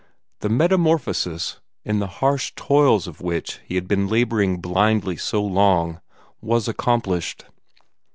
The 0.39 0.49
metamorphosis, 0.49 1.59
in 1.85 1.99
the 1.99 2.07
harsh 2.07 2.53
toils 2.55 3.05
of 3.05 3.21
which 3.21 3.59
he 3.67 3.75
had 3.75 3.87
been 3.87 4.07
laboring 4.07 4.57
blindly 4.59 5.15
so 5.15 5.43
long, 5.43 6.01
was 6.41 6.67
accomplished. 6.67 7.45